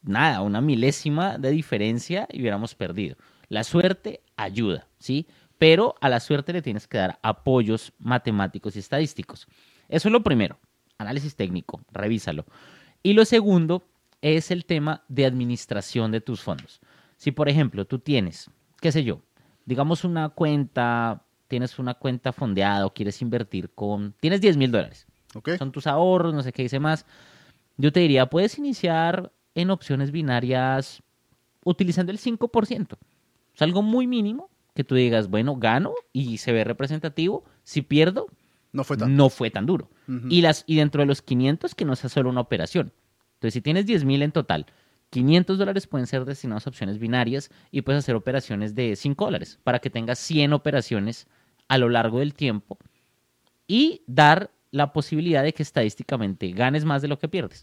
[0.04, 3.16] Nada, una milésima de diferencia y hubiéramos perdido.
[3.48, 5.26] La suerte ayuda, ¿sí?
[5.58, 9.46] Pero a la suerte le tienes que dar apoyos matemáticos y estadísticos.
[9.88, 10.58] Eso es lo primero,
[10.98, 12.44] análisis técnico, revísalo.
[13.02, 13.84] Y lo segundo
[14.20, 16.80] es el tema de administración de tus fondos.
[17.16, 19.20] Si, por ejemplo, tú tienes, qué sé yo,
[19.64, 25.06] digamos una cuenta, tienes una cuenta fondeada o quieres invertir con, tienes 10 mil dólares,
[25.34, 25.50] ¿Ok?
[25.58, 27.06] son tus ahorros, no sé qué dice más,
[27.76, 31.02] yo te diría, puedes iniciar en opciones binarias
[31.64, 32.96] utilizando el 5%.
[33.54, 37.44] Es algo muy mínimo que tú digas, bueno, gano y se ve representativo.
[37.62, 38.26] Si pierdo,
[38.72, 39.14] No fue tanto.
[39.14, 39.88] no fue tan duro.
[40.28, 42.92] Y, las, y dentro de los 500, que no sea solo una operación.
[43.34, 44.66] Entonces, si tienes 10 mil en total,
[45.10, 49.60] 500 dólares pueden ser destinados a opciones binarias y puedes hacer operaciones de 5 dólares
[49.62, 51.28] para que tengas 100 operaciones
[51.68, 52.78] a lo largo del tiempo
[53.68, 57.62] y dar la posibilidad de que estadísticamente ganes más de lo que pierdes.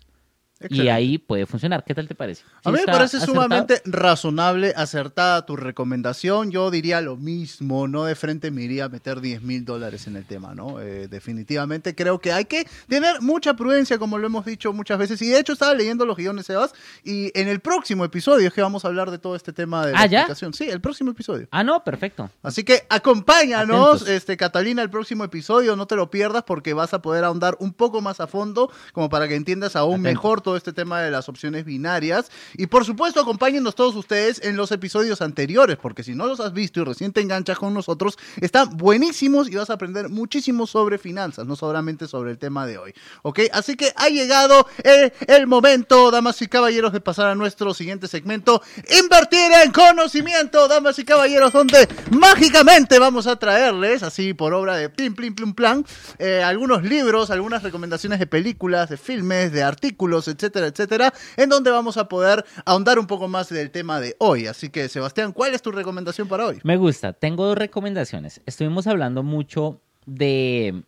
[0.69, 1.83] Y ahí puede funcionar.
[1.83, 2.43] ¿Qué tal te parece?
[2.63, 3.25] A ¿Sí mí me parece acertado?
[3.33, 6.51] sumamente razonable, acertada tu recomendación.
[6.51, 10.15] Yo diría lo mismo, no de frente me iría a meter 10 mil dólares en
[10.15, 10.79] el tema, ¿no?
[10.79, 15.21] Eh, definitivamente creo que hay que tener mucha prudencia, como lo hemos dicho muchas veces.
[15.21, 18.61] Y de hecho estaba leyendo los guiones, Sebas, y en el próximo episodio es que
[18.61, 20.27] vamos a hablar de todo este tema de la Ah, ¿ya?
[20.35, 21.47] Sí, el próximo episodio.
[21.51, 22.29] Ah, no, perfecto.
[22.43, 24.09] Así que acompáñanos, Atentos.
[24.09, 27.73] este Catalina, el próximo episodio, no te lo pierdas porque vas a poder ahondar un
[27.73, 30.11] poco más a fondo, como para que entiendas aún Atentos.
[30.11, 32.31] mejor todo este tema de las opciones binarias.
[32.53, 36.53] Y por supuesto, acompáñennos todos ustedes en los episodios anteriores, porque si no los has
[36.53, 40.97] visto y recién te enganchas con nosotros, están buenísimos y vas a aprender muchísimo sobre
[40.97, 42.93] finanzas, no solamente sobre el tema de hoy.
[43.21, 43.41] ¿Ok?
[43.51, 48.07] Así que ha llegado el, el momento, damas y caballeros, de pasar a nuestro siguiente
[48.07, 48.61] segmento,
[49.01, 54.89] invertir en conocimiento, damas y caballeros, donde mágicamente vamos a traerles, así por obra de
[54.89, 55.85] plim, plim, plum, plan,
[56.19, 61.69] eh, algunos libros, algunas recomendaciones de películas, de filmes, de artículos, etcétera, etcétera, en donde
[61.69, 64.47] vamos a poder ahondar un poco más del tema de hoy.
[64.47, 66.59] Así que, Sebastián, ¿cuál es tu recomendación para hoy?
[66.63, 67.13] Me gusta.
[67.13, 68.41] Tengo dos recomendaciones.
[68.45, 70.83] Estuvimos hablando mucho de,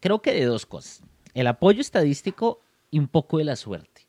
[0.00, 1.02] creo que de dos cosas.
[1.34, 4.08] El apoyo estadístico y un poco de la suerte.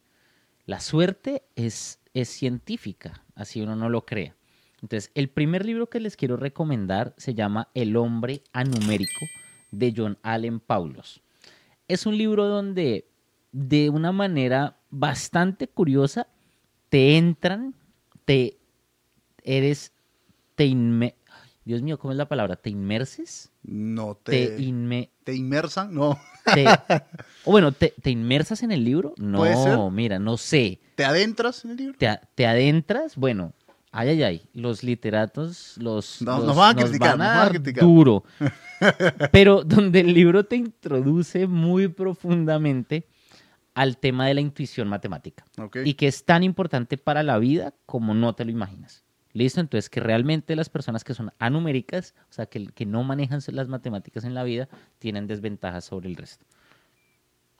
[0.65, 4.35] La suerte es, es científica, así uno no lo crea.
[4.81, 9.25] Entonces, el primer libro que les quiero recomendar se llama El hombre anumérico
[9.71, 11.21] de John Allen Paulos.
[11.87, 13.08] Es un libro donde
[13.51, 16.27] de una manera bastante curiosa
[16.89, 17.75] te entran,
[18.25, 18.57] te
[19.43, 19.91] eres,
[20.55, 21.15] te inme-
[21.65, 22.55] Dios mío, ¿cómo es la palabra?
[22.55, 23.51] ¿Te inmerses?
[23.63, 26.19] No Te, te, inme- te inmersan, no.
[26.53, 26.65] te-
[27.45, 29.13] o bueno, te, te inmersas en el libro?
[29.17, 29.77] No, ¿Puede ser?
[29.91, 30.79] mira, no sé.
[30.95, 31.97] ¿Te adentras en el libro?
[31.99, 33.15] ¿Te, te adentras?
[33.15, 33.53] Bueno,
[33.91, 34.41] ay, ay, ay.
[34.53, 37.83] Los literatos los, Nos- los- nos van a criticar, nos van a criticar.
[37.83, 38.23] duro.
[39.31, 43.05] Pero donde el libro te introduce muy profundamente
[43.79, 45.45] al tema de la intuición matemática
[45.87, 49.03] y que es tan importante para la vida como no te lo imaginas.
[49.31, 49.61] ¿Listo?
[49.61, 53.67] Entonces, que realmente las personas que son anuméricas, o sea, que, que no manejan las
[53.69, 56.45] matemáticas en la vida, tienen desventajas sobre el resto.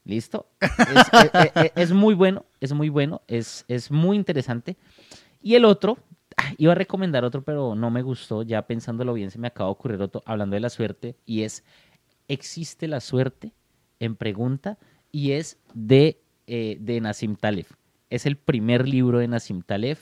[0.03, 0.47] ¿Listo?
[0.59, 0.69] Es,
[1.13, 4.77] es- es- es muy bueno, es muy bueno, es, es muy interesante.
[5.41, 5.99] Y el otro,
[6.37, 9.69] ah, iba a recomendar otro, pero no me gustó, ya pensándolo bien, se me acaba
[9.69, 11.63] de ocurrir otro, hablando de la suerte, y es,
[12.27, 13.53] ¿existe la suerte?
[13.99, 14.77] En pregunta,
[15.11, 17.65] y es de, eh, de Nassim Taleb.
[18.09, 19.97] Es el primer libro de Nassim Taleb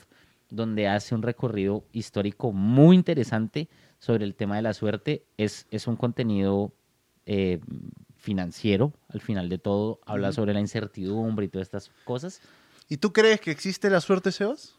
[0.50, 3.68] donde hace un recorrido histórico muy interesante
[3.98, 5.24] sobre el tema de la suerte.
[5.36, 6.72] Es, es un contenido
[7.26, 7.60] eh,
[8.16, 12.40] financiero, al final de todo, habla sobre la incertidumbre y todas estas cosas.
[12.88, 14.74] ¿Y tú crees que existe la suerte, Sebas?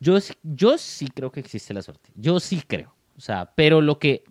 [0.00, 2.10] Yo, sí- yo sí creo que existe la suerte.
[2.16, 2.92] Yo sí creo.
[3.16, 4.24] O sea, pero lo que,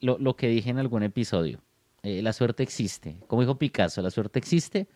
[0.00, 1.60] lo, lo que dije en algún episodio,
[2.02, 3.16] eh, la suerte existe.
[3.26, 4.88] Como dijo Picasso, la suerte existe,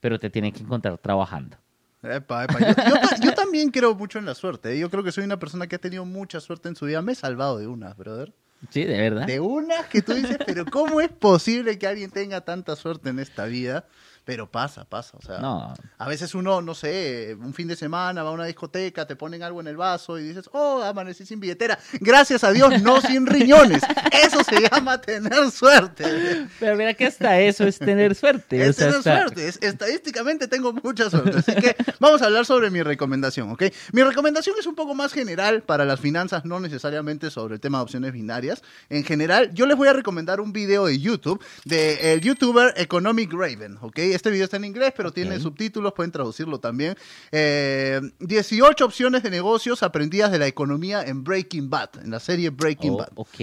[0.00, 1.56] pero te tiene que encontrar trabajando.
[2.02, 2.58] Epa, epa.
[2.88, 4.72] Yo, yo también creo mucho en la suerte.
[4.72, 4.78] ¿eh?
[4.78, 7.02] Yo creo que soy una persona que ha tenido mucha suerte en su vida.
[7.02, 8.32] Me he salvado de unas, brother.
[8.70, 9.26] Sí, de verdad.
[9.26, 13.18] De unas que tú dices, pero ¿cómo es posible que alguien tenga tanta suerte en
[13.20, 13.86] esta vida?
[14.28, 15.16] Pero pasa, pasa.
[15.16, 18.44] O sea, No, a veces uno, no sé, un fin de semana va a una
[18.44, 21.78] discoteca, te ponen algo en el vaso y dices, oh, amanecí sin billetera.
[21.98, 23.80] Gracias a Dios, no sin riñones.
[24.12, 26.46] Eso se llama tener suerte.
[26.60, 28.60] pero mira que hasta eso es tener suerte.
[28.60, 29.48] o Es sea, tener hasta- suerte.
[29.48, 31.38] Es- estadísticamente tengo mucha suerte.
[31.38, 33.62] Así que vamos a hablar sobre mi recomendación, ¿ok?
[33.92, 37.78] Mi recomendación es un poco más general para las finanzas, no necesariamente sobre el tema
[37.78, 38.62] de opciones binarias.
[38.90, 43.32] En general, yo les voy a recomendar un video de YouTube de el youtuber Economic
[43.32, 43.98] Raven, ¿ok?
[44.18, 46.96] Este video está en inglés, pero tiene subtítulos, pueden traducirlo también.
[47.30, 52.50] Eh, 18 opciones de negocios aprendidas de la economía en Breaking Bad, en la serie
[52.50, 53.10] Breaking Oh, Bad.
[53.14, 53.28] ok.
[53.28, 53.38] Ok,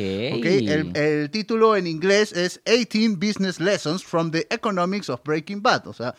[0.45, 5.87] El, el título en inglés es 18 Business Lessons from the Economics of Breaking Bad.
[5.87, 6.13] O sea,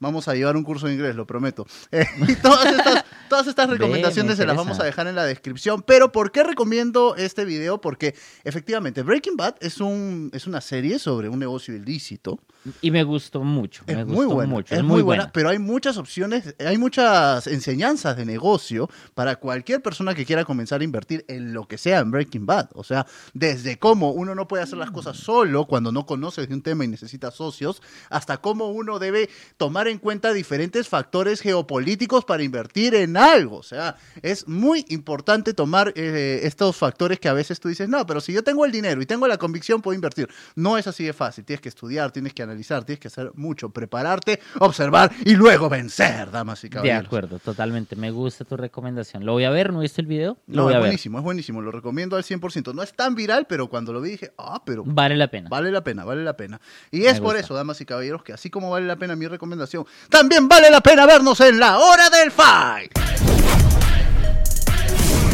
[0.00, 1.66] vamos a llevar un curso de inglés, lo prometo.
[1.92, 5.24] Eh, y todas estas, todas estas recomendaciones me se las vamos a dejar en la
[5.24, 5.82] descripción.
[5.82, 7.80] Pero ¿por qué recomiendo este video?
[7.80, 12.38] Porque efectivamente Breaking Bad es, un, es una serie sobre un negocio ilícito.
[12.80, 13.84] Y me gustó mucho.
[13.86, 14.74] Es me muy gustó buena, mucho.
[14.74, 20.14] es muy buena, pero hay muchas opciones, hay muchas enseñanzas de negocio para cualquier persona
[20.14, 22.70] que quiera comenzar a invertir en lo que sea en Breaking Bad.
[22.74, 26.54] O sea, desde cómo uno no puede hacer las cosas solo cuando no conoces de
[26.54, 32.24] un tema y necesita socios, hasta cómo uno debe tomar en cuenta diferentes factores geopolíticos
[32.24, 33.56] para invertir en algo.
[33.58, 38.06] O sea, es muy importante tomar eh, estos factores que a veces tú dices, no,
[38.06, 40.28] pero si yo tengo el dinero y tengo la convicción, puedo invertir.
[40.54, 41.44] No es así de fácil.
[41.44, 46.30] Tienes que estudiar, tienes que analizar, tienes que hacer mucho, prepararte, observar y luego vencer,
[46.30, 47.06] damas y De caballeros.
[47.06, 47.96] acuerdo, totalmente.
[47.96, 49.24] Me gusta tu recomendación.
[49.24, 50.38] Lo voy a ver, ¿no he visto el video?
[50.46, 50.86] Lo No, voy es a ver.
[50.88, 51.60] buenísimo, es buenísimo.
[51.62, 52.74] Lo recomiendo al 100%.
[52.74, 55.48] No es tan viral, pero cuando lo vi dije, ah, pero Vale la pena.
[55.48, 56.60] Vale la pena, vale la pena.
[56.90, 59.86] Y es por eso, damas y caballeros, que así como vale la pena mi recomendación,
[60.08, 63.03] también vale la pena vernos en la hora del fight.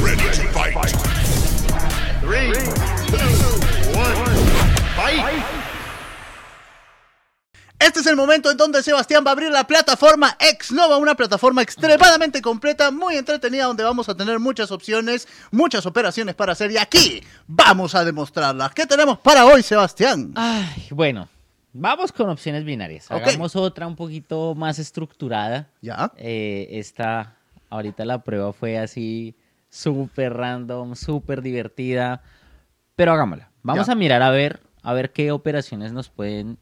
[0.02, 0.74] Ready to fight.
[2.20, 2.52] Three,
[3.06, 4.16] two, one,
[4.96, 5.60] fight!
[7.80, 11.62] Este es el momento en donde Sebastián va a abrir la plataforma Exnova, una plataforma
[11.62, 16.70] extremadamente completa, muy entretenida, donde vamos a tener muchas opciones, muchas operaciones para hacer.
[16.70, 18.74] Y aquí vamos a demostrarlas.
[18.74, 20.32] ¿Qué tenemos para hoy, Sebastián?
[20.36, 21.26] Ay, bueno,
[21.72, 23.10] vamos con opciones binarias.
[23.10, 25.66] Hagamos otra un poquito más estructurada.
[25.80, 26.12] Ya.
[26.18, 27.34] Eh, esta,
[27.70, 29.34] ahorita la prueba fue así
[29.68, 32.22] súper random, súper divertida,
[32.96, 33.50] pero hagámosla.
[33.62, 33.92] Vamos Ya.
[33.92, 36.58] a mirar a ver, a ver qué operaciones nos pueden,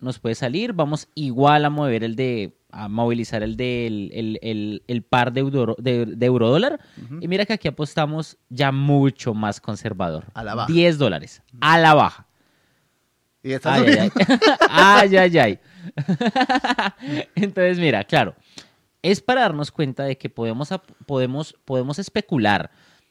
[0.00, 0.72] nos puede salir.
[0.72, 5.40] Vamos igual a mover el de, a movilizar el del el, el- el par de,
[5.40, 6.80] euro, de, de eurodólar.
[7.20, 10.24] Y mira que aquí apostamos ya mucho más conservador.
[10.34, 10.72] A la baja.
[10.72, 12.26] 10 dólares, a la baja.
[13.42, 14.10] Y Ay, ay, ay.
[14.68, 15.58] ay, ay, ay.
[17.34, 18.34] Entonces, mira, claro,
[19.10, 20.70] es para darnos cuenta de que podemos,
[21.06, 22.70] podemos, podemos especular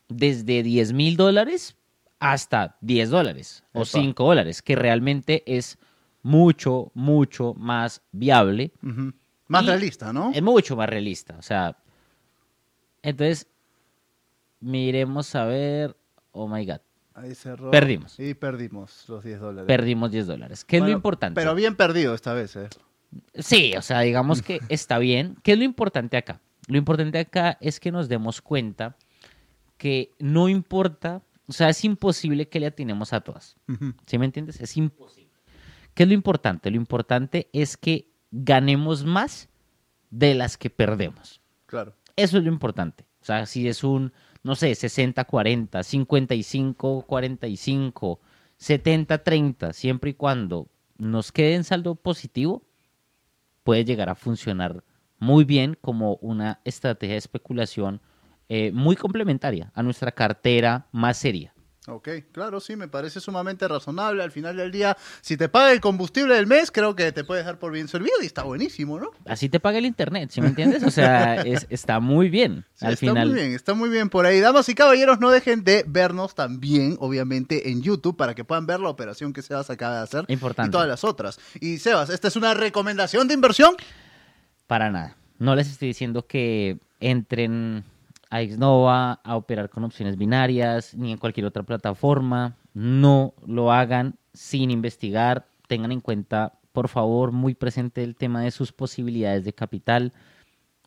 [0.09, 1.75] desde 10 mil dólares
[2.19, 3.85] hasta 10 dólares o Epa.
[3.85, 5.77] 5 dólares, que realmente es
[6.23, 8.71] mucho, mucho más viable.
[9.47, 10.31] Más Y- realista, ¿no?
[10.33, 11.35] es mucho más realista.
[11.37, 11.77] O sea,
[13.03, 13.47] entonces,
[14.59, 15.95] miremos a ver.
[16.31, 16.79] Oh my God,
[17.13, 17.71] Ahí cerró.
[17.71, 18.19] Perdimos.
[18.19, 19.67] Y perdimos los 10 dólares.
[19.67, 20.65] perdimos 10 dólares.
[20.65, 21.39] ¿Qué es Bueno, lo importante?
[21.39, 22.67] Pero bien perdido esta vez, ¿eh?
[23.35, 25.37] Sí, o sea, digamos que está bien.
[25.43, 26.41] ¿Qué es lo importante acá?
[26.67, 28.97] Lo importante acá es que nos demos cuenta
[29.77, 33.55] que no importa, o sea, es imposible que le atinemos a todas.
[34.05, 34.59] ¿Sí me entiendes?
[34.61, 35.31] Es imposible.
[35.93, 36.71] ¿Qué es lo importante?
[36.71, 39.49] Lo importante es que ganemos más
[40.09, 41.41] de las que perdemos.
[41.65, 41.95] Claro.
[42.15, 43.05] Eso es lo importante.
[43.21, 48.19] O sea, si es un, no sé, 60-40, 55-45,
[48.59, 52.63] 70-30, siempre y cuando nos quede en saldo positivo,
[53.65, 54.83] puede llegar a funcionar
[55.17, 57.99] muy bien como una estrategia de especulación
[58.47, 61.54] eh, muy complementaria a nuestra cartera más seria.
[61.87, 64.23] Ok, claro, sí, me parece sumamente razonable.
[64.23, 67.45] Al final del día, si te paga el combustible del mes, creo que te puedes
[67.45, 69.11] dar por bien servido y está buenísimo, ¿no?
[69.25, 70.81] Así te paga el internet, ¿sí me entiendes?
[70.83, 72.65] O sea, es- está muy bien.
[72.73, 74.39] Sí, Al está final, muy bien, está muy bien por ahí.
[74.39, 78.79] Damas y caballeros, no dejen de vernos también, obviamente, en YouTube para que puedan ver
[78.79, 80.69] la operación que Sebas acaba de hacer Importante.
[80.69, 81.39] y todas las otras.
[81.61, 83.75] Y Sebas, ¿esta es una recomendación de inversión?
[84.67, 85.15] Para nada.
[85.37, 87.83] No les estoy diciendo que entren
[88.29, 92.57] a Xnova a operar con opciones binarias ni en cualquier otra plataforma.
[92.73, 95.47] No lo hagan sin investigar.
[95.67, 100.13] Tengan en cuenta, por favor, muy presente el tema de sus posibilidades de capital.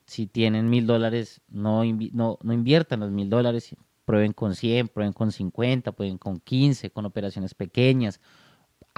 [0.06, 3.74] Si tienen mil dólares, no, no, no inviertan los mil dólares.
[4.04, 8.20] Prueben con 100, prueben con 50, prueben con 15, con operaciones pequeñas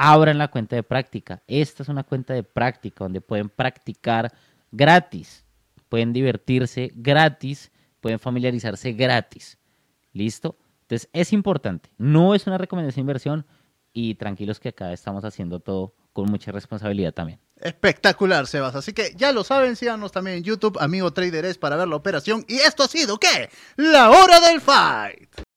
[0.03, 1.42] abran la cuenta de práctica.
[1.46, 4.33] Esta es una cuenta de práctica donde pueden practicar
[4.72, 5.44] gratis,
[5.90, 7.70] pueden divertirse gratis,
[8.01, 9.59] pueden familiarizarse gratis.
[10.13, 10.59] ¿Listo?
[10.83, 11.91] Entonces es importante.
[11.99, 13.47] No es una recomendación de inversión
[13.93, 17.41] y tranquilos que acá estamos haciendo todo con mucha responsabilidad también.
[17.61, 18.75] Espectacular, Sebas.
[18.75, 21.97] Así que ya lo saben, síganos también en YouTube, amigo Trader es para ver la
[21.97, 22.45] operación.
[22.49, 23.51] Y esto ha sido, ¿qué?
[23.77, 25.50] La hora del fight.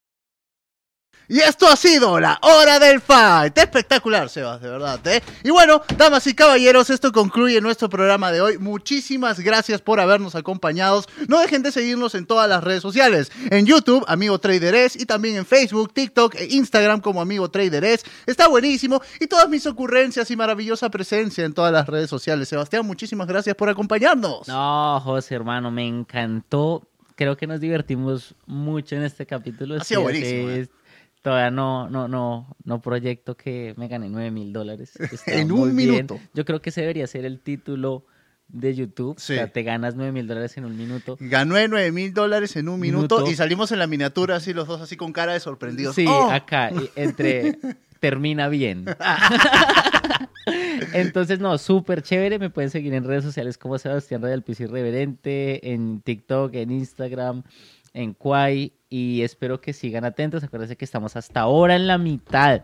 [1.27, 3.57] Y esto ha sido la hora del fight.
[3.57, 5.21] Espectacular, Sebas, de verdad, ¿eh?
[5.43, 8.57] Y bueno, damas y caballeros, esto concluye nuestro programa de hoy.
[8.57, 11.03] Muchísimas gracias por habernos acompañado.
[11.27, 13.31] No dejen de seguirnos en todas las redes sociales.
[13.49, 17.83] En YouTube, Amigo Trader es, y también en Facebook, TikTok e Instagram como Amigo Trader
[17.85, 18.03] es.
[18.25, 19.01] Está buenísimo.
[19.19, 22.49] Y todas mis ocurrencias y maravillosa presencia en todas las redes sociales.
[22.49, 24.47] Sebastián, muchísimas gracias por acompañarnos.
[24.47, 26.87] No, José, hermano, me encantó.
[27.15, 29.75] Creo que nos divertimos mucho en este capítulo.
[29.79, 30.67] Ha sido buenísimo, eh.
[31.23, 34.91] Todavía no, no, no, no proyecto que me gané 9 mil dólares.
[35.25, 35.91] En un bien.
[35.91, 36.19] minuto.
[36.35, 38.05] Yo creo que ese debería ser el título
[38.49, 39.15] de YouTube.
[39.17, 39.33] Sí.
[39.33, 41.17] O sea, te ganas 9 mil dólares en un minuto.
[41.19, 43.31] Gané 9 mil dólares en un minuto, Minuto.
[43.31, 45.95] y salimos en la miniatura así los dos así con cara de sorprendidos.
[45.95, 46.29] Sí, ¡Oh!
[46.29, 47.57] acá, entre
[48.01, 48.85] termina bien.
[50.93, 52.37] Entonces, no, súper chévere.
[52.37, 56.71] Me pueden seguir en redes sociales como Sebastián Rey del Piso Irreverente, en TikTok, en
[56.71, 57.43] Instagram,
[57.93, 58.73] en Quai.
[58.89, 60.43] Y espero que sigan atentos.
[60.43, 62.63] Acuérdense que estamos hasta ahora en la mitad.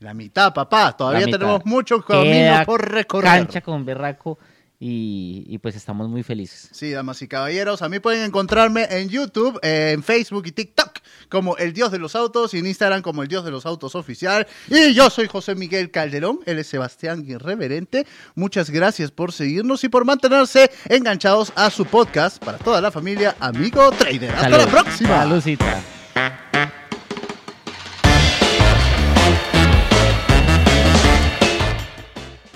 [0.00, 0.96] La mitad, papá.
[0.96, 1.38] Todavía mitad.
[1.38, 3.30] tenemos mucho camino Queda por recorrer.
[3.30, 4.38] Cancha con Berraco.
[4.78, 6.70] Y, y pues estamos muy felices.
[6.72, 10.99] Sí, damas y caballeros, a mí pueden encontrarme en YouTube, eh, en Facebook y TikTok
[11.30, 13.94] como El Dios de los Autos y en Instagram como El Dios de los Autos
[13.94, 14.46] Oficial.
[14.68, 18.06] Y yo soy José Miguel Calderón, él es Sebastián Irreverente.
[18.34, 23.36] Muchas gracias por seguirnos y por mantenerse enganchados a su podcast para toda la familia
[23.40, 24.30] Amigo Trader.
[24.32, 25.20] Hasta la próxima.
[25.20, 25.82] Saludcita.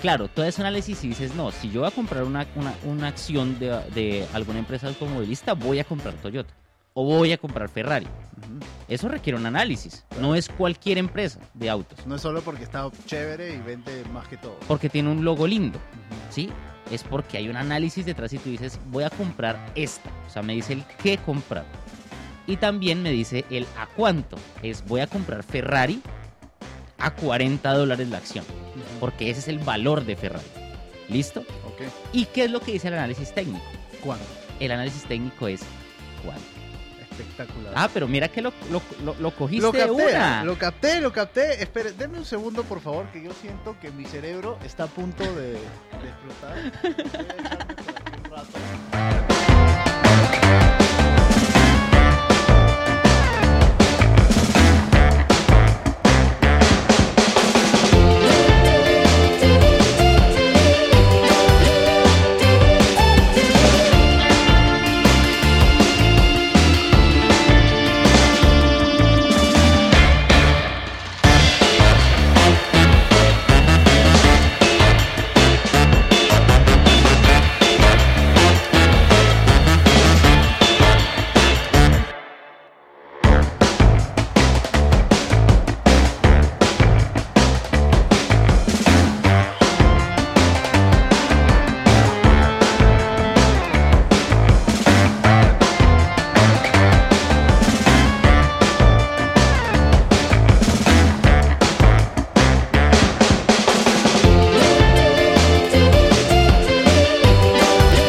[0.01, 3.07] Claro, haces un análisis y dices, no, si yo voy a comprar una, una, una
[3.07, 6.53] acción de, de alguna empresa automovilista, voy a comprar Toyota
[6.97, 8.07] o voy a comprar Ferrari.
[8.87, 10.05] Eso requiere un análisis.
[10.21, 14.27] No es cualquier empresa de autos, No es solo porque está chévere y vende más
[14.27, 14.57] que todo.
[14.67, 15.77] porque tiene un logo lindo,
[16.29, 16.49] ¿sí?
[16.91, 20.09] Es porque hay un análisis detrás y tú dices, voy a comprar esta.
[20.27, 21.65] O sea, me dice el qué comprar.
[22.47, 24.37] Y también me dice el a cuánto.
[24.61, 26.01] Es voy a comprar Ferrari
[26.99, 28.45] a 40 dólares la acción.
[28.99, 30.45] Porque ese es el valor de Ferrari.
[31.09, 31.43] ¿Listo?
[32.13, 33.65] ¿Y qué es lo que dice el análisis técnico?
[34.03, 34.23] ¿Cuándo?
[34.59, 35.61] El análisis técnico es
[36.23, 36.54] cuánto.
[37.17, 37.73] Espectacular.
[37.75, 40.43] Ah, pero mira que lo, lo, lo- lo cogiste Lo capté, una.
[40.43, 41.63] lo capté, lo capté.
[41.63, 45.23] Espere, denme un segundo, por favor, que yo siento que mi cerebro está a punto
[45.23, 45.57] de, de
[46.09, 46.55] explotar.